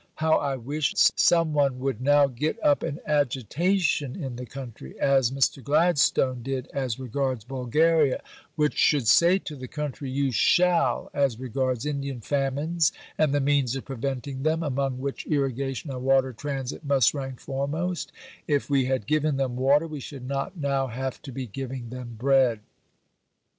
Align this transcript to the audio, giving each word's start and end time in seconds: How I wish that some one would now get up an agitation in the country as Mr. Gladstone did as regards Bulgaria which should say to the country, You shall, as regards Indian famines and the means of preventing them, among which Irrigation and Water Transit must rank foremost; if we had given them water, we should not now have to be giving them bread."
How 0.15 0.37
I 0.39 0.55
wish 0.55 0.93
that 0.95 1.13
some 1.19 1.53
one 1.53 1.79
would 1.79 2.01
now 2.01 2.25
get 2.25 2.57
up 2.63 2.81
an 2.81 2.97
agitation 3.05 4.15
in 4.15 4.35
the 4.35 4.47
country 4.47 4.99
as 4.99 5.29
Mr. 5.29 5.63
Gladstone 5.63 6.41
did 6.41 6.67
as 6.73 6.97
regards 6.97 7.43
Bulgaria 7.43 8.19
which 8.55 8.73
should 8.75 9.07
say 9.07 9.37
to 9.37 9.55
the 9.55 9.67
country, 9.67 10.09
You 10.09 10.31
shall, 10.31 11.11
as 11.13 11.37
regards 11.39 11.85
Indian 11.85 12.19
famines 12.19 12.91
and 13.15 13.31
the 13.31 13.39
means 13.39 13.75
of 13.75 13.85
preventing 13.85 14.41
them, 14.41 14.63
among 14.63 14.97
which 14.99 15.27
Irrigation 15.27 15.91
and 15.91 16.01
Water 16.01 16.33
Transit 16.33 16.83
must 16.83 17.13
rank 17.13 17.39
foremost; 17.39 18.11
if 18.47 18.71
we 18.71 18.85
had 18.85 19.05
given 19.05 19.37
them 19.37 19.55
water, 19.55 19.85
we 19.85 19.99
should 19.99 20.27
not 20.27 20.57
now 20.57 20.87
have 20.87 21.21
to 21.21 21.31
be 21.31 21.45
giving 21.45 21.89
them 21.89 22.15
bread." 22.17 22.61